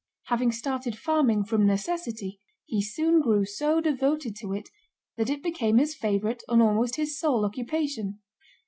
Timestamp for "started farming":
0.53-1.43